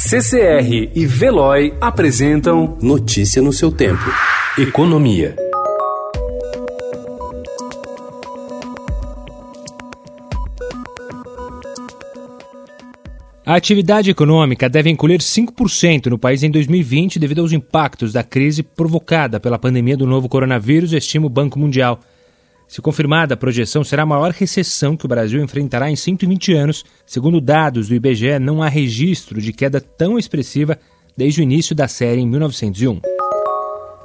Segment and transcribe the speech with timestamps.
[0.00, 4.04] CCR e Veloy apresentam Notícia no seu tempo.
[4.56, 5.34] Economia.
[13.44, 18.62] A atividade econômica deve encolher 5% no país em 2020 devido aos impactos da crise
[18.62, 21.98] provocada pela pandemia do novo coronavírus, estima o Banco Mundial.
[22.68, 26.84] Se confirmada, a projeção será a maior recessão que o Brasil enfrentará em 120 anos.
[27.06, 30.78] Segundo dados do IBGE, não há registro de queda tão expressiva
[31.16, 33.17] desde o início da série em 1901.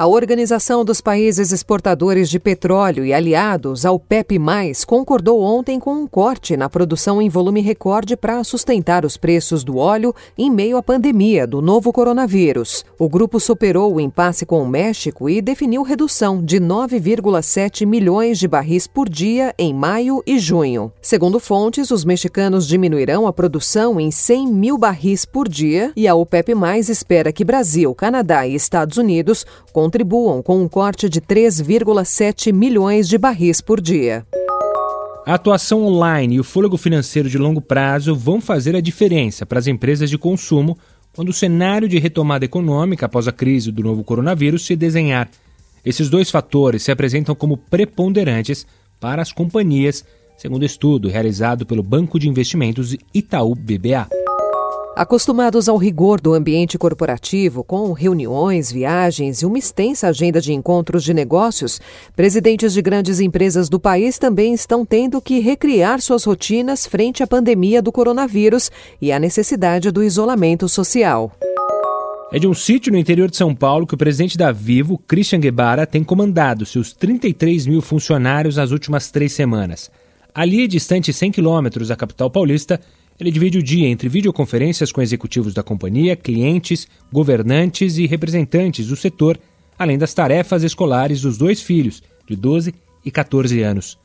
[0.00, 4.40] A Organização dos Países Exportadores de Petróleo e aliados ao PEP+,
[4.86, 9.76] concordou ontem com um corte na produção em volume recorde para sustentar os preços do
[9.76, 12.82] óleo em meio à pandemia do novo coronavírus.
[12.98, 18.48] O grupo superou o impasse com o México e definiu redução de 9,7 milhões de
[18.48, 20.90] barris por dia em maio e junho.
[21.02, 26.14] Segundo fontes, os mexicanos diminuirão a produção em 100 mil barris por dia e a
[26.14, 26.54] OPEP+,
[26.88, 29.44] espera que Brasil, Canadá e Estados Unidos
[29.90, 34.24] contribuam com um corte de 3,7 milhões de barris por dia.
[35.26, 39.58] A atuação online e o fôlego financeiro de longo prazo vão fazer a diferença para
[39.58, 40.78] as empresas de consumo
[41.12, 45.28] quando o cenário de retomada econômica após a crise do novo coronavírus se desenhar.
[45.84, 48.64] Esses dois fatores se apresentam como preponderantes
[49.00, 50.04] para as companhias,
[50.38, 54.19] segundo estudo realizado pelo Banco de Investimentos Itaú BBA.
[54.96, 61.04] Acostumados ao rigor do ambiente corporativo, com reuniões, viagens e uma extensa agenda de encontros
[61.04, 61.80] de negócios,
[62.16, 67.26] presidentes de grandes empresas do país também estão tendo que recriar suas rotinas frente à
[67.26, 71.32] pandemia do coronavírus e à necessidade do isolamento social.
[72.32, 75.40] É de um sítio no interior de São Paulo que o presidente da Vivo, Christian
[75.40, 79.90] Guevara, tem comandado seus 33 mil funcionários nas últimas três semanas.
[80.34, 82.80] Ali, distante 100 quilômetros da capital paulista,
[83.20, 88.96] ele divide o dia entre videoconferências com executivos da companhia, clientes, governantes e representantes do
[88.96, 89.38] setor,
[89.78, 93.98] além das tarefas escolares dos dois filhos, de 12 e 14 anos.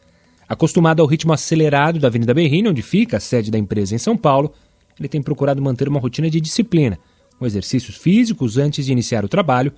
[0.47, 4.15] Acostumado ao ritmo acelerado da Avenida Berrini, onde fica a sede da empresa em São
[4.15, 4.53] Paulo,
[4.99, 6.99] ele tem procurado manter uma rotina de disciplina,
[7.37, 9.73] com exercícios físicos antes de iniciar o trabalho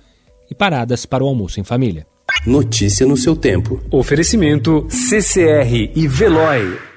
[0.50, 2.06] e paradas para o almoço em família.
[2.46, 3.80] Notícia no seu tempo.
[3.90, 6.87] Oferecimento CCR e Veloy.